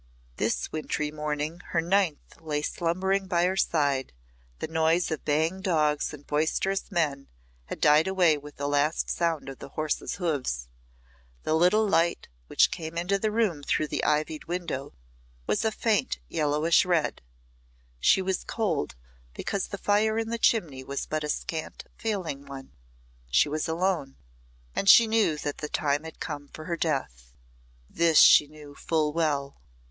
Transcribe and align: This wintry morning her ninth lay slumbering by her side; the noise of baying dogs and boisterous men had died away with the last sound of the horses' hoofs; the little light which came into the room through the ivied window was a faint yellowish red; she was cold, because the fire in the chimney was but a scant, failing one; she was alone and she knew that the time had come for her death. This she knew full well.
This 0.37 0.71
wintry 0.71 1.11
morning 1.11 1.59
her 1.73 1.79
ninth 1.79 2.41
lay 2.41 2.63
slumbering 2.63 3.27
by 3.27 3.45
her 3.45 3.55
side; 3.55 4.13
the 4.57 4.67
noise 4.67 5.11
of 5.11 5.23
baying 5.23 5.61
dogs 5.61 6.11
and 6.11 6.25
boisterous 6.25 6.91
men 6.91 7.27
had 7.65 7.79
died 7.79 8.07
away 8.07 8.35
with 8.35 8.55
the 8.55 8.67
last 8.67 9.11
sound 9.11 9.47
of 9.47 9.59
the 9.59 9.69
horses' 9.69 10.15
hoofs; 10.15 10.67
the 11.43 11.53
little 11.53 11.87
light 11.87 12.27
which 12.47 12.71
came 12.71 12.97
into 12.97 13.19
the 13.19 13.29
room 13.29 13.61
through 13.61 13.85
the 13.89 14.03
ivied 14.03 14.45
window 14.45 14.95
was 15.45 15.63
a 15.63 15.71
faint 15.71 16.17
yellowish 16.27 16.83
red; 16.83 17.21
she 17.99 18.23
was 18.23 18.43
cold, 18.43 18.95
because 19.35 19.67
the 19.67 19.77
fire 19.77 20.17
in 20.17 20.29
the 20.29 20.39
chimney 20.39 20.83
was 20.83 21.05
but 21.05 21.23
a 21.23 21.29
scant, 21.29 21.85
failing 21.95 22.47
one; 22.47 22.71
she 23.29 23.47
was 23.47 23.67
alone 23.67 24.15
and 24.75 24.89
she 24.89 25.05
knew 25.05 25.37
that 25.37 25.59
the 25.59 25.69
time 25.69 26.05
had 26.05 26.19
come 26.19 26.47
for 26.47 26.65
her 26.65 26.75
death. 26.75 27.33
This 27.87 28.17
she 28.17 28.47
knew 28.47 28.73
full 28.73 29.13
well. 29.13 29.61